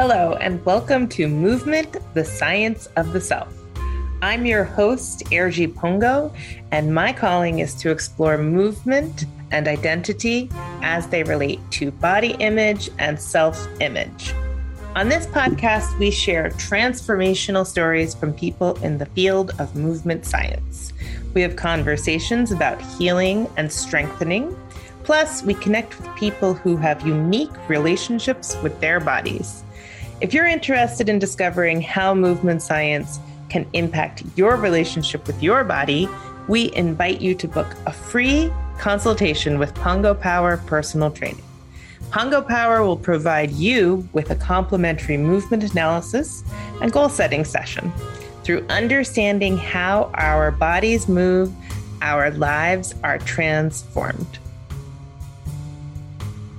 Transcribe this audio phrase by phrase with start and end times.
[0.00, 3.52] Hello, and welcome to Movement, the Science of the Self.
[4.22, 6.32] I'm your host, Erji Pongo,
[6.70, 10.50] and my calling is to explore movement and identity
[10.82, 14.32] as they relate to body image and self image.
[14.94, 20.92] On this podcast, we share transformational stories from people in the field of movement science.
[21.34, 24.56] We have conversations about healing and strengthening.
[25.02, 29.64] Plus, we connect with people who have unique relationships with their bodies.
[30.20, 36.08] If you're interested in discovering how movement science can impact your relationship with your body,
[36.48, 41.44] we invite you to book a free consultation with Pongo Power Personal Training.
[42.10, 46.42] Pongo Power will provide you with a complimentary movement analysis
[46.82, 47.92] and goal setting session.
[48.42, 51.52] Through understanding how our bodies move,
[52.02, 54.40] our lives are transformed.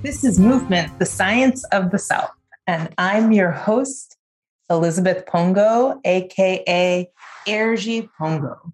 [0.00, 2.30] This is Movement, the Science of the Self
[2.70, 4.16] and I'm your host,
[4.70, 7.10] Elizabeth Pongo, aka
[7.48, 8.72] Erji Pongo.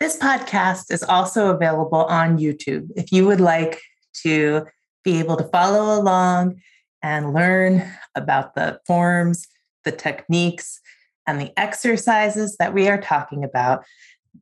[0.00, 3.78] This podcast is also available on YouTube if you would like
[4.22, 4.64] to
[5.04, 6.62] be able to follow along
[7.02, 9.48] and learn about the forms,
[9.84, 10.80] the techniques,
[11.26, 13.84] and the exercises that we are talking about,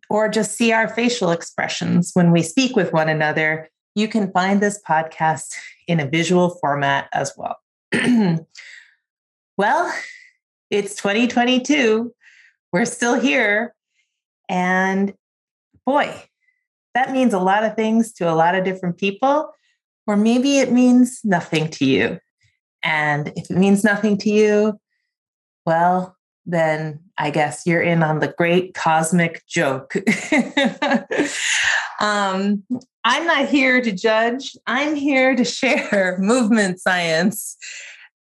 [0.09, 4.61] or just see our facial expressions when we speak with one another you can find
[4.61, 5.55] this podcast
[5.89, 7.57] in a visual format as well.
[9.57, 9.93] well,
[10.71, 12.13] it's 2022.
[12.73, 13.75] We're still here.
[14.51, 15.15] And
[15.87, 16.15] boy,
[16.95, 19.51] that means a lot of things to a lot of different people,
[20.07, 22.19] or maybe it means nothing to you.
[22.83, 24.79] And if it means nothing to you,
[25.65, 29.95] well, then I guess you're in on the great cosmic joke.
[32.01, 32.63] um,
[33.05, 37.57] I'm not here to judge, I'm here to share movement science.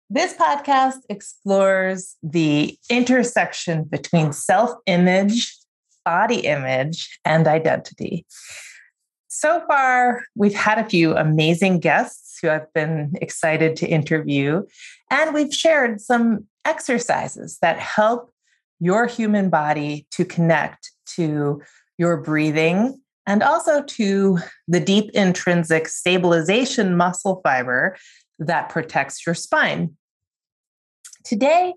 [0.09, 5.55] This podcast explores the intersection between self image,
[6.03, 8.25] body image, and identity.
[9.27, 14.63] So far, we've had a few amazing guests who I've been excited to interview,
[15.09, 18.33] and we've shared some exercises that help
[18.79, 21.61] your human body to connect to
[21.97, 27.95] your breathing and also to the deep intrinsic stabilization muscle fiber
[28.39, 29.95] that protects your spine.
[31.23, 31.73] Today,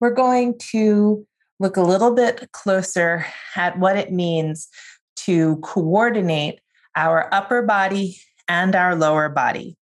[0.00, 1.26] we're going to
[1.58, 4.68] look a little bit closer at what it means
[5.16, 6.60] to coordinate
[6.94, 8.18] our upper body
[8.48, 9.76] and our lower body.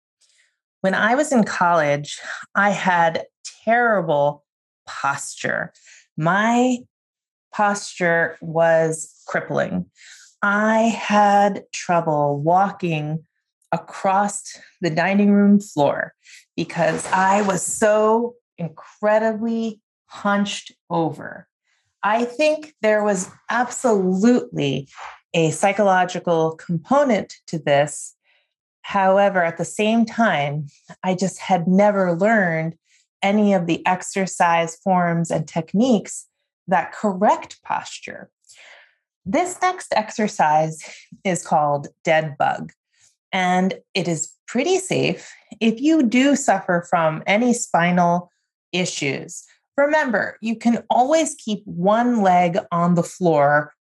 [0.81, 2.19] When I was in college,
[2.53, 3.25] I had
[3.63, 4.43] terrible
[4.85, 5.73] posture.
[6.17, 6.77] My
[7.53, 9.85] posture was crippling.
[10.47, 13.25] I had trouble walking
[13.71, 16.13] across the dining room floor
[16.55, 21.47] because I was so incredibly hunched over.
[22.03, 24.87] I think there was absolutely
[25.33, 28.15] a psychological component to this.
[28.83, 30.67] However, at the same time,
[31.03, 32.75] I just had never learned
[33.23, 36.27] any of the exercise forms and techniques
[36.67, 38.29] that correct posture.
[39.25, 40.79] This next exercise
[41.23, 42.71] is called Dead Bug,
[43.31, 48.31] and it is pretty safe if you do suffer from any spinal
[48.71, 49.43] issues.
[49.77, 53.73] Remember, you can always keep one leg on the floor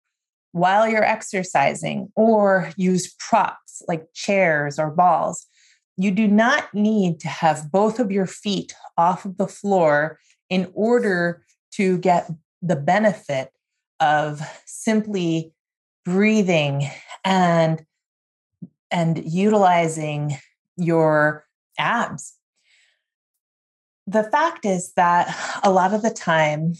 [0.53, 5.47] while you're exercising or use props like chairs or balls.
[5.97, 10.71] You do not need to have both of your feet off of the floor in
[10.75, 12.31] order to get
[12.63, 13.51] the benefit
[14.03, 15.53] of simply
[16.05, 16.91] breathing
[17.25, 17.87] and
[18.91, 20.37] and utilizing
[20.77, 21.47] your
[21.79, 22.35] abs.
[24.07, 26.75] The fact is that a lot of the time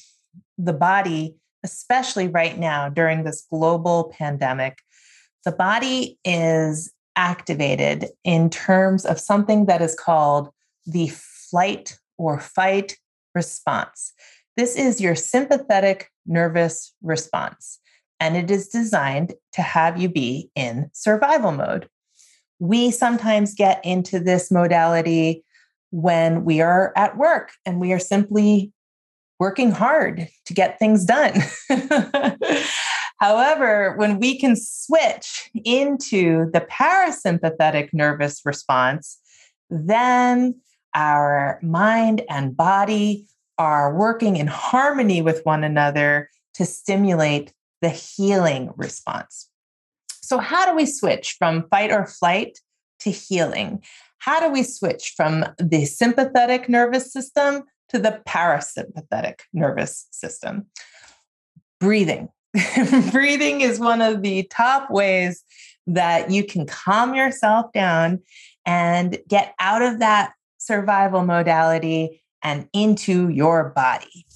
[0.59, 4.79] the body especially right now during this global pandemic
[5.45, 10.51] the body is activated in terms of something that is called
[10.87, 12.97] the flight or fight
[13.35, 14.13] response
[14.57, 17.79] this is your sympathetic nervous response,
[18.21, 21.89] and it is designed to have you be in survival mode.
[22.59, 25.45] We sometimes get into this modality
[25.91, 28.73] when we are at work and we are simply
[29.39, 31.35] working hard to get things done.
[33.19, 39.19] However, when we can switch into the parasympathetic nervous response,
[39.71, 40.61] then
[40.95, 43.27] our mind and body
[43.59, 49.49] are working in harmony with one another to stimulate the healing response.
[50.23, 52.59] So, how do we switch from fight or flight
[53.01, 53.83] to healing?
[54.19, 60.67] How do we switch from the sympathetic nervous system to the parasympathetic nervous system?
[61.81, 62.29] Breathing.
[63.11, 65.43] Breathing is one of the top ways
[65.87, 68.21] that you can calm yourself down
[68.65, 74.27] and get out of that survival modality and into your body.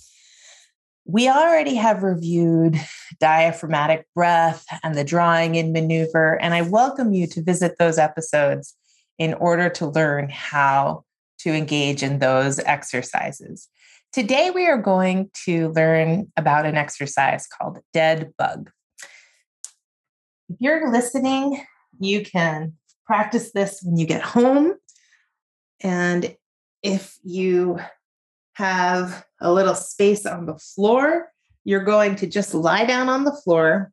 [1.05, 2.77] We already have reviewed
[3.21, 8.75] diaphragmatic breath and the drawing in maneuver, and I welcome you to visit those episodes
[9.19, 11.05] in order to learn how
[11.39, 13.69] to engage in those exercises.
[14.13, 18.71] Today, we are going to learn about an exercise called Dead Bug.
[20.49, 21.63] If you're listening,
[22.01, 22.75] you can
[23.05, 24.75] practice this when you get home.
[25.81, 26.35] And
[26.83, 27.79] if you
[28.57, 31.31] have a little space on the floor,
[31.65, 33.93] you're going to just lie down on the floor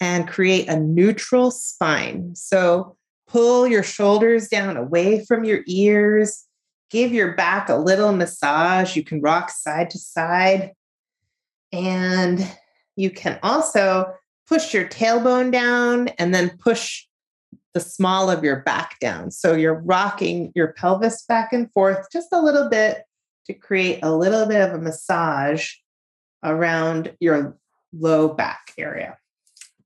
[0.00, 2.34] and create a neutral spine.
[2.34, 2.96] So
[3.28, 6.46] pull your shoulders down away from your ears.
[6.90, 8.96] Give your back a little massage.
[8.96, 10.72] You can rock side to side.
[11.72, 12.44] And
[12.96, 14.12] you can also
[14.48, 17.04] push your tailbone down and then push
[17.72, 19.30] the small of your back down.
[19.30, 23.04] So you're rocking your pelvis back and forth just a little bit
[23.46, 25.72] to create a little bit of a massage
[26.44, 27.56] around your
[27.92, 29.16] low back area.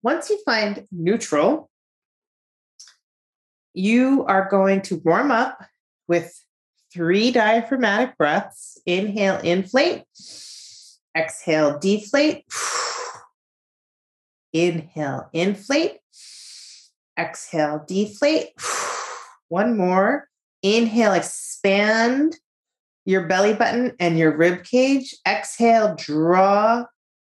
[0.02, 1.70] Once you find neutral,
[3.74, 5.62] you are going to warm up
[6.08, 6.42] with
[6.92, 8.80] three diaphragmatic breaths.
[8.86, 10.04] Inhale, inflate.
[11.16, 12.44] Exhale, deflate.
[14.52, 15.98] Inhale, inflate.
[17.18, 18.48] Exhale, deflate.
[19.48, 20.28] One more.
[20.62, 22.36] Inhale, expand
[23.10, 25.14] your belly button and your rib cage.
[25.26, 26.84] Exhale, draw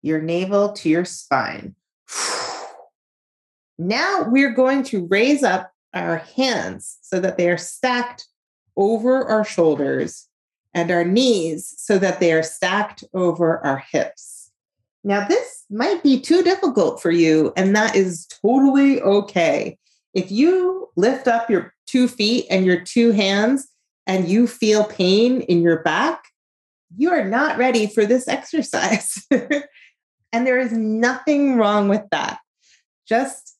[0.01, 1.75] your navel to your spine.
[3.77, 8.25] Now we're going to raise up our hands so that they are stacked
[8.77, 10.30] over our shoulders
[10.74, 14.51] and our knees so that they are stacked over our hips.
[15.04, 19.77] Now, this might be too difficult for you, and that is totally okay.
[20.13, 23.68] If you lift up your two feet and your two hands
[24.07, 26.25] and you feel pain in your back,
[26.96, 29.25] you are not ready for this exercise.
[29.31, 32.40] and there is nothing wrong with that.
[33.07, 33.57] Just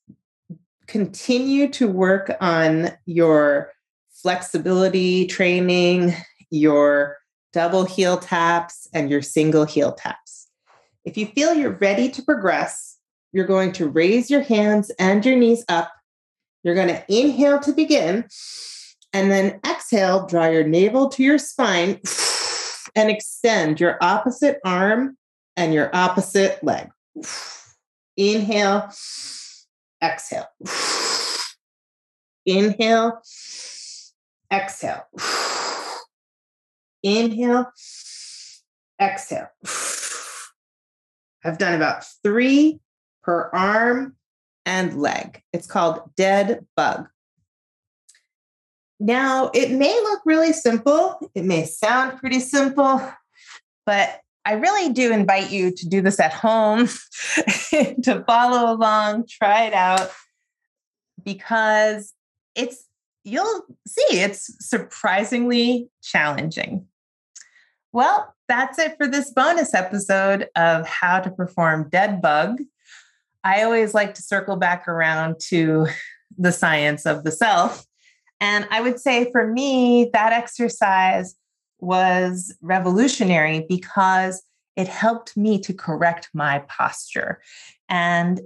[0.88, 3.72] continue to work on your
[4.12, 6.14] flexibility training,
[6.50, 7.18] your
[7.54, 10.48] double heel taps, and your single heel taps.
[11.04, 12.98] If you feel you're ready to progress,
[13.32, 15.92] you're going to raise your hands and your knees up.
[16.64, 18.26] You're going to inhale to begin
[19.16, 22.02] and then exhale, draw your navel to your spine
[22.96, 25.18] and extend your opposite arm
[25.56, 26.90] and your opposite leg.
[28.18, 28.92] Inhale,
[30.04, 30.48] exhale.
[32.46, 33.22] Inhale,
[34.52, 35.08] exhale.
[37.02, 37.72] Inhale,
[39.02, 39.48] exhale.
[41.46, 42.82] I've done about three
[43.24, 44.18] per arm
[44.66, 45.42] and leg.
[45.54, 47.08] It's called dead bug.
[49.00, 53.02] Now, it may look really simple, it may sound pretty simple,
[53.86, 56.88] but I really do invite you to do this at home,
[57.72, 60.12] to follow along, try it out,
[61.24, 62.14] because
[62.56, 62.86] it's,
[63.24, 66.86] you'll see, it's surprisingly challenging.
[67.92, 72.62] Well, that's it for this bonus episode of How to Perform Dead Bug.
[73.44, 75.88] I always like to circle back around to
[76.38, 77.86] the science of the self
[78.40, 81.36] and I would say for me, that exercise
[81.80, 84.44] was revolutionary because
[84.76, 87.42] it helped me to correct my posture.
[87.88, 88.42] And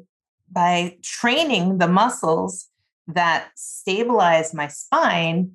[0.52, 2.68] by training the muscles
[3.08, 5.52] that stabilize my spine,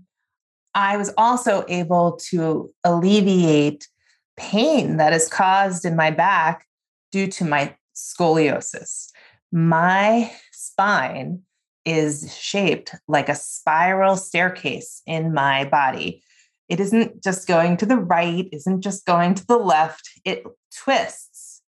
[0.74, 3.88] I was also able to alleviate
[4.36, 6.66] pain that is caused in my back
[7.12, 9.10] due to my scoliosis.
[9.52, 11.42] My spine
[11.84, 16.22] is shaped like a spiral staircase in my body.
[16.68, 21.62] It isn't just going to the right, isn't just going to the left, it twists.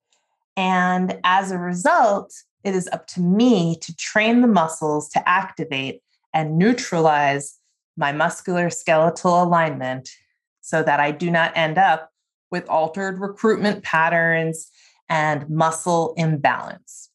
[0.56, 2.32] And as a result,
[2.64, 6.00] it is up to me to train the muscles to activate
[6.32, 7.58] and neutralize
[7.96, 10.11] my muscular skeletal alignment
[10.61, 12.11] so that I do not end up
[12.50, 14.70] with altered recruitment patterns
[15.08, 17.11] and muscle imbalance.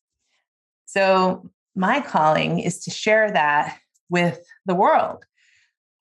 [0.85, 3.77] So, my calling is to share that
[4.09, 5.25] with the world.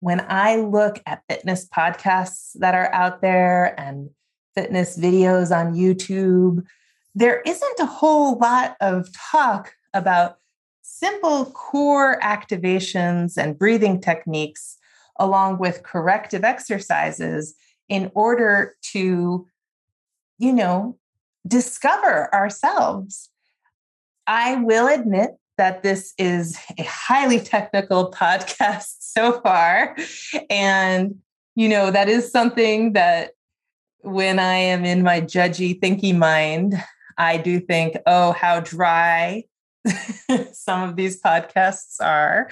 [0.01, 4.11] When I look at fitness podcasts that are out there and
[4.55, 6.65] fitness videos on YouTube,
[7.15, 10.37] there isn't a whole lot of talk about
[10.83, 14.77] simple core activations and breathing techniques,
[15.19, 17.55] along with corrective exercises
[17.89, 19.47] in order to,
[20.39, 20.99] you know,
[21.47, 23.31] discover ourselves.
[24.27, 29.97] I will admit that this is a highly technical podcast so far.
[30.51, 31.17] And,
[31.55, 33.33] you know, that is something that
[34.01, 36.75] when I am in my judgy, thinky mind,
[37.19, 39.45] I do think, oh, how dry
[40.53, 42.51] some of these podcasts are.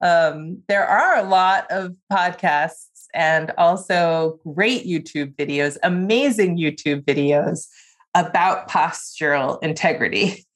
[0.00, 7.68] Um, there are a lot of podcasts and also great YouTube videos, amazing YouTube videos
[8.14, 10.46] about postural integrity.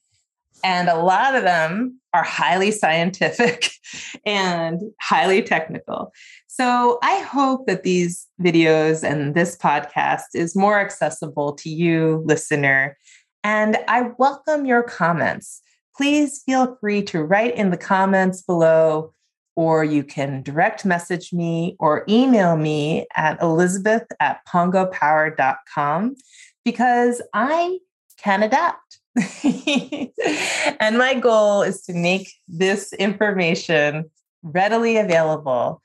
[0.64, 3.70] And a lot of them are highly scientific
[4.26, 6.12] and highly technical.
[6.46, 12.96] So I hope that these videos and this podcast is more accessible to you, listener.
[13.44, 15.62] And I welcome your comments.
[15.96, 19.12] Please feel free to write in the comments below,
[19.56, 26.16] or you can direct message me or email me at elizabeth at pongopower.com
[26.64, 27.78] because I
[28.18, 28.98] can adapt.
[30.80, 34.10] and my goal is to make this information
[34.42, 35.82] readily available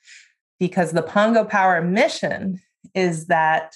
[0.59, 2.61] because the Pongo Power mission
[2.93, 3.75] is that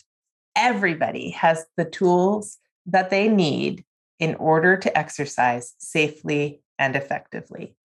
[0.55, 3.83] everybody has the tools that they need
[4.19, 7.75] in order to exercise safely and effectively.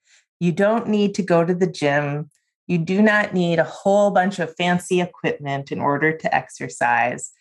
[0.40, 2.30] You don't need to go to the gym.
[2.66, 7.32] You do not need a whole bunch of fancy equipment in order to exercise.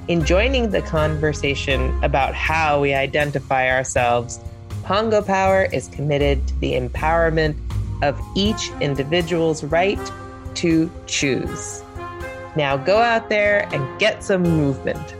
[0.08, 4.40] in joining the conversation about how we identify ourselves,
[4.82, 7.56] Pongo Power is committed to the empowerment
[8.02, 10.00] of each individual's right
[10.54, 11.82] to choose.
[12.56, 15.14] Now go out there and get some movement.